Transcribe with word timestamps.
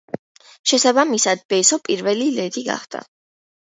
შესაბამისად 0.71 1.45
ბესო 1.55 1.81
პირველი 1.91 2.29
ლედი 2.43 2.69
გახდა. 2.75 3.09